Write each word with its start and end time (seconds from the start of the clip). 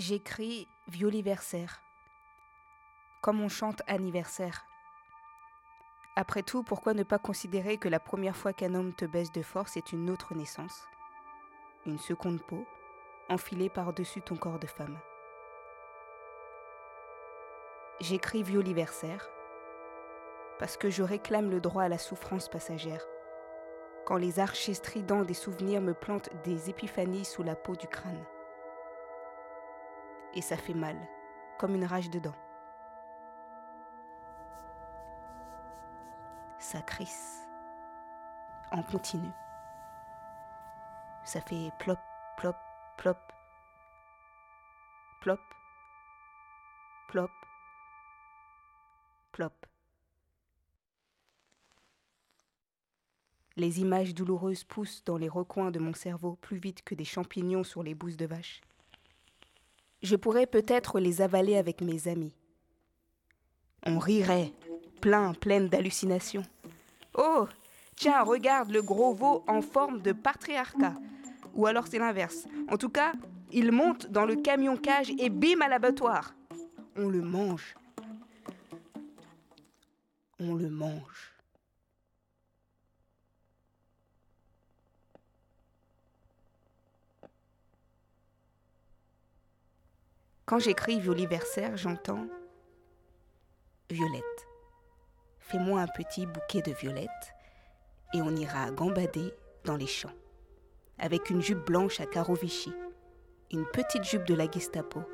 J'écris 0.00 0.66
violiversaire, 0.88 1.82
comme 3.20 3.42
on 3.42 3.50
chante 3.50 3.82
anniversaire. 3.86 4.64
Après 6.16 6.42
tout, 6.42 6.62
pourquoi 6.62 6.94
ne 6.94 7.02
pas 7.02 7.18
considérer 7.18 7.76
que 7.76 7.90
la 7.90 8.00
première 8.00 8.34
fois 8.34 8.54
qu'un 8.54 8.74
homme 8.74 8.94
te 8.94 9.04
baisse 9.04 9.30
de 9.30 9.42
force 9.42 9.76
est 9.76 9.92
une 9.92 10.08
autre 10.08 10.34
naissance? 10.34 10.86
Une 11.84 11.98
seconde 11.98 12.40
peau, 12.40 12.64
enfilée 13.28 13.68
par-dessus 13.68 14.22
ton 14.22 14.36
corps 14.36 14.58
de 14.58 14.66
femme. 14.66 14.98
J'écris 18.00 18.42
violiversaire 18.42 19.28
parce 20.58 20.78
que 20.78 20.88
je 20.88 21.02
réclame 21.02 21.50
le 21.50 21.60
droit 21.60 21.82
à 21.82 21.90
la 21.90 21.98
souffrance 21.98 22.48
passagère. 22.48 23.04
Quand 24.06 24.16
les 24.16 24.40
archers 24.40 24.72
stridents 24.72 25.24
des 25.24 25.34
souvenirs 25.34 25.82
me 25.82 25.92
plantent 25.92 26.30
des 26.44 26.70
épiphanies 26.70 27.26
sous 27.26 27.42
la 27.42 27.54
peau 27.54 27.76
du 27.76 27.86
crâne. 27.86 28.24
Et 30.34 30.42
ça 30.42 30.56
fait 30.56 30.74
mal, 30.74 30.96
comme 31.58 31.74
une 31.74 31.84
rage 31.84 32.10
dedans. 32.10 32.34
Ça 36.58 36.82
crisse. 36.82 37.40
En 38.70 38.82
continu. 38.82 39.28
Ça 41.24 41.40
fait 41.40 41.70
plop, 41.78 41.98
plop, 42.36 42.56
plop. 42.96 43.18
Plop. 45.20 45.40
Plop. 47.08 47.30
Plop. 49.32 49.66
Les 53.56 53.80
images 53.80 54.14
douloureuses 54.14 54.64
poussent 54.64 55.04
dans 55.04 55.16
les 55.16 55.28
recoins 55.28 55.70
de 55.70 55.78
mon 55.78 55.92
cerveau 55.92 56.36
plus 56.36 56.56
vite 56.56 56.82
que 56.82 56.94
des 56.94 57.04
champignons 57.04 57.64
sur 57.64 57.82
les 57.82 57.94
bousses 57.94 58.16
de 58.16 58.26
vache. 58.26 58.60
Je 60.02 60.16
pourrais 60.16 60.46
peut-être 60.46 60.98
les 60.98 61.20
avaler 61.20 61.56
avec 61.56 61.82
mes 61.82 62.08
amis. 62.08 62.34
On 63.84 63.98
rirait, 63.98 64.52
plein, 65.00 65.34
pleine 65.34 65.68
d'hallucinations. 65.68 66.42
Oh, 67.14 67.46
tiens, 67.96 68.22
regarde 68.22 68.70
le 68.70 68.82
gros 68.82 69.14
veau 69.14 69.44
en 69.46 69.62
forme 69.62 70.00
de 70.00 70.12
patriarcat. 70.12 70.94
Ou 71.54 71.66
alors 71.66 71.86
c'est 71.86 71.98
l'inverse. 71.98 72.46
En 72.70 72.76
tout 72.76 72.88
cas, 72.88 73.12
il 73.52 73.72
monte 73.72 74.10
dans 74.10 74.24
le 74.24 74.36
camion 74.36 74.76
cage 74.76 75.10
et 75.18 75.28
bim 75.28 75.60
à 75.60 75.68
l'abattoir. 75.68 76.34
On 76.96 77.08
le 77.08 77.22
mange. 77.22 77.74
On 80.38 80.54
le 80.54 80.70
mange. 80.70 81.34
Quand 90.50 90.58
j'écris 90.58 90.98
Violiversaire, 90.98 91.76
j'entends 91.76 92.26
Violette. 93.88 94.48
Fais-moi 95.38 95.80
un 95.80 95.86
petit 95.86 96.26
bouquet 96.26 96.60
de 96.60 96.72
violettes 96.72 97.08
et 98.12 98.20
on 98.20 98.34
ira 98.34 98.68
gambader 98.72 99.32
dans 99.64 99.76
les 99.76 99.86
champs. 99.86 100.10
Avec 100.98 101.30
une 101.30 101.40
jupe 101.40 101.64
blanche 101.64 102.00
à 102.00 102.06
carreaux 102.06 102.34
Vichy, 102.34 102.72
une 103.52 103.64
petite 103.66 104.02
jupe 104.02 104.26
de 104.26 104.34
la 104.34 104.50
Gestapo. 104.50 105.04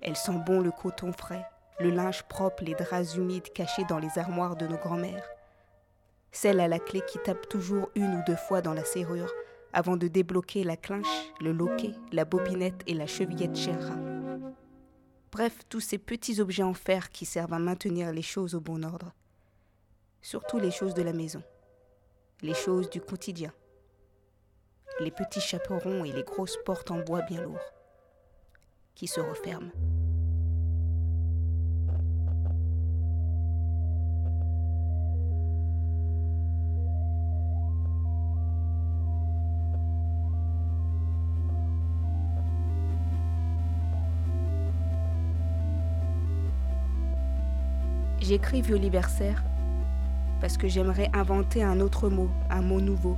Elle 0.00 0.16
sent 0.16 0.40
bon 0.46 0.62
le 0.62 0.70
coton 0.70 1.12
frais, 1.12 1.44
le 1.80 1.90
linge 1.90 2.22
propre, 2.22 2.64
les 2.64 2.74
draps 2.74 3.14
humides 3.16 3.52
cachés 3.52 3.84
dans 3.90 3.98
les 3.98 4.18
armoires 4.18 4.56
de 4.56 4.66
nos 4.66 4.78
grands-mères. 4.78 5.28
Celle 6.32 6.60
à 6.60 6.66
la 6.66 6.78
clé 6.78 7.02
qui 7.06 7.18
tape 7.18 7.46
toujours 7.50 7.90
une 7.94 8.14
ou 8.14 8.22
deux 8.26 8.36
fois 8.36 8.62
dans 8.62 8.72
la 8.72 8.86
serrure 8.86 9.30
avant 9.74 9.98
de 9.98 10.08
débloquer 10.08 10.64
la 10.64 10.78
clinche, 10.78 11.30
le 11.42 11.52
loquet, 11.52 11.92
la 12.10 12.24
bobinette 12.24 12.82
et 12.86 12.94
la 12.94 13.06
chevillette 13.06 13.54
Cherra. 13.54 14.17
Bref, 15.30 15.58
tous 15.68 15.80
ces 15.80 15.98
petits 15.98 16.40
objets 16.40 16.62
en 16.62 16.74
fer 16.74 17.10
qui 17.10 17.26
servent 17.26 17.52
à 17.52 17.58
maintenir 17.58 18.12
les 18.12 18.22
choses 18.22 18.54
au 18.54 18.60
bon 18.60 18.84
ordre. 18.84 19.12
Surtout 20.22 20.58
les 20.58 20.70
choses 20.70 20.94
de 20.94 21.02
la 21.02 21.12
maison, 21.12 21.42
les 22.42 22.54
choses 22.54 22.90
du 22.90 23.00
quotidien, 23.00 23.52
les 25.00 25.10
petits 25.10 25.40
chaperons 25.40 26.04
et 26.04 26.12
les 26.12 26.24
grosses 26.24 26.58
portes 26.64 26.90
en 26.90 26.98
bois 26.98 27.22
bien 27.22 27.42
lourds 27.42 27.72
qui 28.94 29.06
se 29.06 29.20
referment. 29.20 29.70
J'écris 48.28 48.60
violiversaire 48.60 49.42
parce 50.42 50.58
que 50.58 50.68
j'aimerais 50.68 51.08
inventer 51.14 51.62
un 51.62 51.80
autre 51.80 52.10
mot, 52.10 52.28
un 52.50 52.60
mot 52.60 52.78
nouveau. 52.78 53.16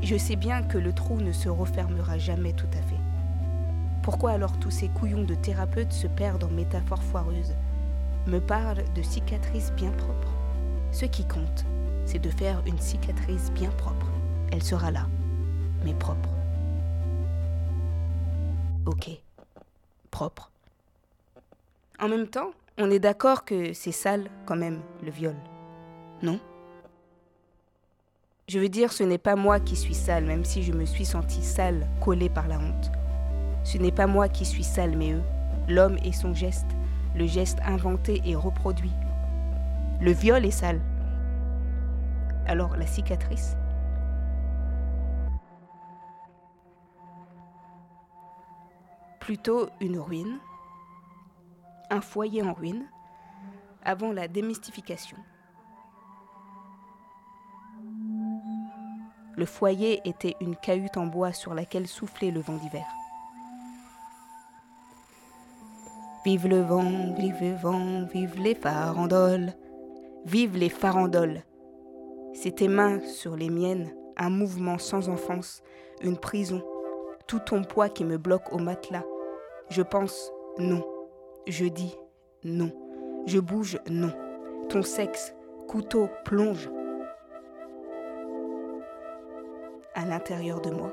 Je 0.00 0.16
sais 0.16 0.36
bien 0.36 0.62
que 0.62 0.78
le 0.78 0.94
trou 0.94 1.20
ne 1.20 1.32
se 1.32 1.50
refermera 1.50 2.16
jamais 2.16 2.54
tout 2.54 2.70
à 2.72 2.80
fait. 2.80 3.00
Pourquoi 4.02 4.30
alors 4.30 4.58
tous 4.58 4.70
ces 4.70 4.88
couillons 4.88 5.24
de 5.24 5.34
thérapeutes 5.34 5.92
se 5.92 6.06
perdent 6.06 6.44
en 6.44 6.48
métaphores 6.48 7.02
foireuses? 7.02 7.54
Me 8.26 8.38
parlent 8.38 8.90
de 8.94 9.02
cicatrices 9.02 9.70
bien 9.72 9.90
propres. 9.90 10.32
Ce 10.92 11.04
qui 11.04 11.28
compte, 11.28 11.66
c'est 12.06 12.18
de 12.18 12.30
faire 12.30 12.62
une 12.64 12.78
cicatrice 12.78 13.52
bien 13.52 13.70
propre. 13.72 14.06
Elle 14.50 14.62
sera 14.62 14.90
là, 14.90 15.08
mais 15.84 15.92
propre. 15.92 16.30
Ok, 18.86 19.10
propre. 20.10 20.50
En 22.00 22.08
même 22.08 22.28
temps, 22.28 22.52
on 22.78 22.90
est 22.90 22.98
d'accord 22.98 23.44
que 23.44 23.72
c'est 23.72 23.92
sale 23.92 24.30
quand 24.46 24.56
même, 24.56 24.80
le 25.02 25.10
viol. 25.10 25.36
Non? 26.22 26.40
Je 28.48 28.58
veux 28.58 28.68
dire, 28.68 28.92
ce 28.92 29.02
n'est 29.02 29.18
pas 29.18 29.36
moi 29.36 29.60
qui 29.60 29.76
suis 29.76 29.94
sale, 29.94 30.24
même 30.24 30.44
si 30.44 30.62
je 30.62 30.72
me 30.72 30.84
suis 30.84 31.04
sentie 31.04 31.42
sale, 31.42 31.86
collée 32.00 32.28
par 32.28 32.48
la 32.48 32.58
honte. 32.58 32.90
Ce 33.64 33.78
n'est 33.78 33.92
pas 33.92 34.06
moi 34.06 34.28
qui 34.28 34.44
suis 34.44 34.64
sale, 34.64 34.96
mais 34.96 35.12
eux, 35.12 35.22
l'homme 35.68 35.96
et 36.04 36.12
son 36.12 36.34
geste, 36.34 36.66
le 37.16 37.26
geste 37.26 37.58
inventé 37.64 38.20
et 38.24 38.34
reproduit. 38.34 38.92
Le 40.00 40.12
viol 40.12 40.44
est 40.44 40.50
sale. 40.50 40.80
Alors 42.46 42.76
la 42.76 42.86
cicatrice? 42.86 43.56
Plutôt 49.20 49.68
une 49.80 49.98
ruine 49.98 50.38
un 51.92 52.00
foyer 52.00 52.42
en 52.42 52.54
ruine 52.54 52.86
avant 53.84 54.12
la 54.12 54.26
démystification. 54.26 55.18
Le 59.36 59.44
foyer 59.44 60.00
était 60.06 60.34
une 60.40 60.56
cahute 60.56 60.96
en 60.96 61.06
bois 61.06 61.34
sur 61.34 61.52
laquelle 61.52 61.86
soufflait 61.86 62.30
le 62.30 62.40
vent 62.40 62.56
d'hiver. 62.56 62.86
Vive 66.24 66.48
le 66.48 66.62
vent, 66.62 67.12
vive 67.14 67.42
le 67.42 67.54
vent, 67.56 68.04
vive 68.04 68.40
les 68.40 68.54
farandoles, 68.54 69.52
vive 70.24 70.56
les 70.56 70.70
farandoles. 70.70 71.42
C'est 72.32 72.56
tes 72.56 72.68
mains 72.68 73.00
sur 73.00 73.36
les 73.36 73.50
miennes, 73.50 73.92
un 74.16 74.30
mouvement 74.30 74.78
sans 74.78 75.10
enfance, 75.10 75.62
une 76.00 76.16
prison, 76.16 76.62
tout 77.26 77.40
ton 77.40 77.64
poids 77.64 77.90
qui 77.90 78.04
me 78.04 78.16
bloque 78.16 78.50
au 78.50 78.58
matelas. 78.58 79.04
Je 79.68 79.82
pense 79.82 80.32
non. 80.58 80.91
Je 81.46 81.66
dis 81.66 81.96
non. 82.44 82.70
Je 83.26 83.40
bouge 83.40 83.80
non. 83.90 84.12
Ton 84.68 84.82
sexe, 84.82 85.34
couteau, 85.68 86.08
plonge. 86.24 86.70
À 89.94 90.04
l'intérieur 90.04 90.60
de 90.60 90.70
moi. 90.70 90.92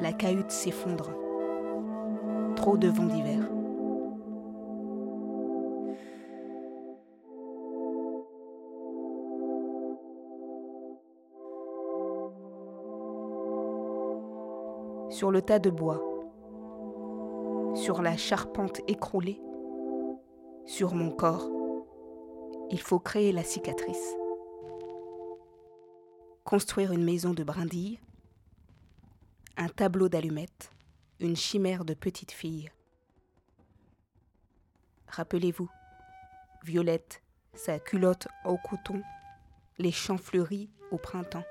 La 0.00 0.12
cahute 0.12 0.52
s'effondre. 0.52 1.10
Trop 2.54 2.76
de 2.76 2.88
vent 2.88 3.06
d'hiver. 3.06 3.42
Sur 15.10 15.32
le 15.32 15.42
tas 15.42 15.58
de 15.58 15.70
bois, 15.70 16.07
sur 17.88 18.02
la 18.02 18.18
charpente 18.18 18.82
écroulée, 18.86 19.40
sur 20.66 20.94
mon 20.94 21.10
corps. 21.10 21.48
Il 22.70 22.82
faut 22.82 22.98
créer 22.98 23.32
la 23.32 23.42
cicatrice. 23.42 24.14
Construire 26.44 26.92
une 26.92 27.02
maison 27.02 27.32
de 27.32 27.42
brindilles, 27.42 27.98
un 29.56 29.70
tableau 29.70 30.10
d'allumettes, 30.10 30.70
une 31.18 31.34
chimère 31.34 31.86
de 31.86 31.94
petite 31.94 32.30
fille. 32.30 32.70
Rappelez-vous, 35.06 35.70
Violette, 36.64 37.22
sa 37.54 37.78
culotte 37.78 38.28
au 38.44 38.58
coton, 38.58 39.00
les 39.78 39.92
champs 39.92 40.18
fleuris 40.18 40.68
au 40.90 40.98
printemps. 40.98 41.44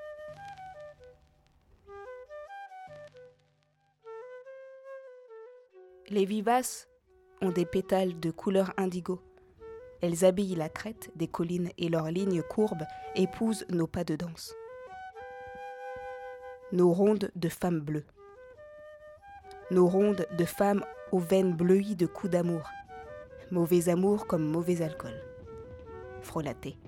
Les 6.10 6.24
vivaces 6.24 6.88
ont 7.42 7.50
des 7.50 7.66
pétales 7.66 8.18
de 8.18 8.30
couleur 8.30 8.72
indigo. 8.78 9.20
Elles 10.00 10.24
habillent 10.24 10.54
la 10.54 10.70
crête 10.70 11.10
des 11.16 11.28
collines 11.28 11.70
et 11.76 11.90
leurs 11.90 12.10
lignes 12.10 12.40
courbes 12.40 12.84
épousent 13.14 13.66
nos 13.68 13.86
pas 13.86 14.04
de 14.04 14.16
danse. 14.16 14.54
Nos 16.72 16.94
rondes 16.94 17.30
de 17.36 17.48
femmes 17.50 17.80
bleues. 17.80 18.06
Nos 19.70 19.86
rondes 19.86 20.26
de 20.38 20.44
femmes 20.46 20.82
aux 21.12 21.18
veines 21.18 21.54
bleuies 21.54 21.94
de 21.94 22.06
coups 22.06 22.32
d'amour. 22.32 22.66
Mauvais 23.50 23.90
amour 23.90 24.26
comme 24.26 24.46
mauvais 24.46 24.80
alcool. 24.80 25.12
Frelaté. 26.22 26.78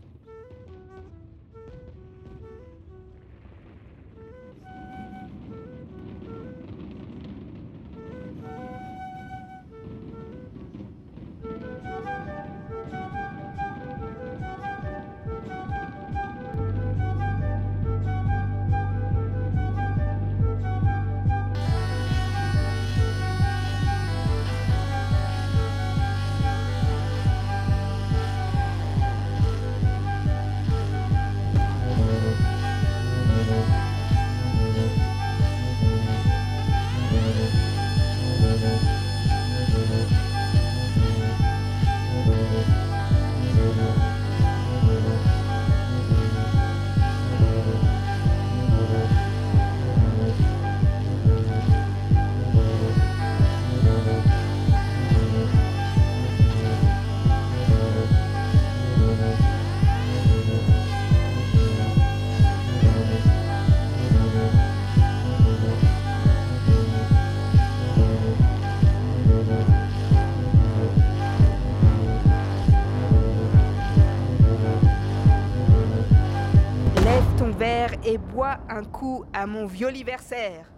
Et 78.04 78.18
bois 78.18 78.58
un 78.68 78.84
coup 78.84 79.24
à 79.32 79.46
mon 79.46 79.66
violiversaire. 79.66 80.70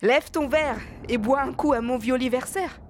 Lève 0.00 0.30
ton 0.30 0.48
verre 0.48 0.80
et 1.08 1.16
bois 1.16 1.42
un 1.42 1.52
coup 1.52 1.72
à 1.72 1.80
mon 1.80 1.96
violiversaire. 1.96 2.80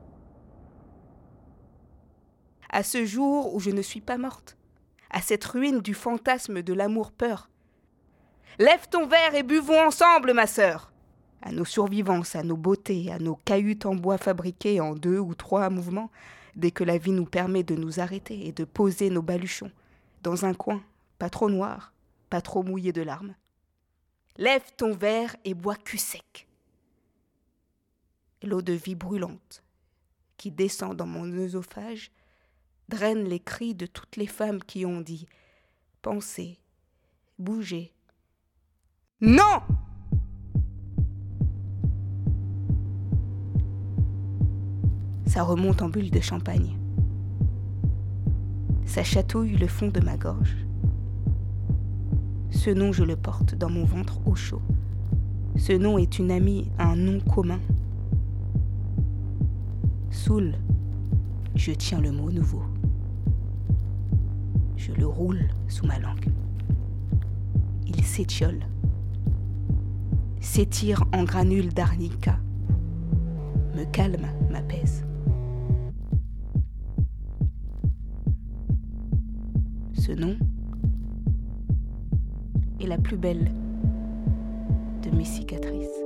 À 2.71 2.83
ce 2.83 3.05
jour 3.05 3.55
où 3.55 3.61
je 3.61 3.71
ne 3.71 3.83
suis 3.83 4.01
pas 4.01 4.17
morte, 4.17 4.57
à 5.11 5.21
cette 5.21 5.45
ruine 5.45 5.81
du 5.81 5.95
fantasme 5.95 6.63
de 6.63 6.73
l'amour-peur. 6.73 7.51
Lève 8.59 8.89
ton 8.91 9.07
verre 9.07 9.35
et 9.35 9.43
buvons 9.43 9.87
ensemble, 9.87 10.33
ma 10.33 10.47
sœur. 10.47 10.93
À 11.43 11.53
nos 11.53 11.65
survivances, 11.65 12.35
à 12.35 12.43
nos 12.43 12.57
beautés, 12.57 13.13
à 13.13 13.19
nos 13.19 13.37
cahutes 13.45 13.87
en 13.87 13.95
bois 13.95 14.19
fabriquées 14.19 14.81
en 14.81 14.95
deux 14.95 15.19
ou 15.19 15.35
trois 15.35 15.69
mouvements, 15.71 16.11
dès 16.57 16.71
que 16.71 16.85
la 16.85 16.99
vie 16.99 17.13
nous 17.13 17.25
permet 17.25 17.63
de 17.63 17.75
nous 17.75 18.01
arrêter 18.01 18.47
et 18.47 18.53
de 18.53 18.65
poser 18.65 19.11
nos 19.11 19.23
baluchons 19.23 19.71
dans 20.23 20.45
un 20.45 20.55
coin, 20.55 20.83
pas 21.19 21.31
trop 21.31 21.51
noir, 21.51 21.93
pas 22.31 22.41
trop 22.41 22.63
mouillé 22.63 22.93
de 22.93 23.03
larmes. 23.03 23.35
Lève 24.37 24.65
ton 24.77 24.95
verre 24.95 25.37
et 25.45 25.55
bois 25.55 25.77
cul 25.77 25.99
sec. 25.99 26.49
L'eau 28.43 28.63
de 28.63 28.73
vie 28.73 28.95
brûlante 28.95 29.63
qui 30.37 30.51
descend 30.51 30.97
dans 30.97 31.07
mon 31.07 31.31
œsophage 31.33 32.11
draine 32.89 33.25
les 33.25 33.39
cris 33.39 33.75
de 33.75 33.87
toutes 33.87 34.17
les 34.17 34.27
femmes 34.27 34.63
qui 34.63 34.85
ont 34.85 35.01
dit 35.01 35.27
penser, 36.03 36.59
bouger. 37.39 37.93
Non! 39.21 39.63
Ça 45.33 45.45
remonte 45.45 45.81
en 45.81 45.89
bulle 45.89 46.11
de 46.11 46.21
champagne. 46.21 46.77
Ça 48.85 49.03
chatouille 49.03 49.57
le 49.57 49.67
fond 49.67 49.89
de 49.89 50.01
ma 50.01 50.19
gorge. 50.19 50.59
Ce 52.51 52.69
nom, 52.69 52.93
je 52.93 53.03
le 53.03 53.17
porte 53.17 53.55
dans 53.55 53.71
mon 53.71 53.87
ventre 53.87 54.21
au 54.29 54.35
chaud. 54.35 54.61
Ce 55.57 55.73
nom 55.73 55.97
est 55.97 56.19
une 56.19 56.31
amie, 56.31 56.71
un 56.79 56.97
nom 56.97 57.19
commun. 57.19 57.61
Soul, 60.11 60.53
je 61.55 61.73
tiens 61.73 62.03
le 62.03 62.13
mot 62.13 62.31
nouveau. 62.31 62.65
Je 64.77 64.93
le 64.93 65.07
roule 65.07 65.49
sous 65.67 65.87
ma 65.87 65.99
langue. 65.99 66.29
Il 67.87 68.05
s'étiole, 68.05 68.61
s'étire 70.41 71.05
en 71.15 71.25
granules 71.25 71.73
d'arnica, 71.73 72.39
me 73.75 73.87
calme, 73.87 74.27
m'apaise. 74.51 75.07
Ce 80.05 80.11
nom 80.11 80.37
est 82.81 82.89
la 82.89 82.99
plus 82.99 83.17
belle 83.17 83.53
de 85.05 85.11
mes 85.17 85.25
cicatrices. 85.25 86.02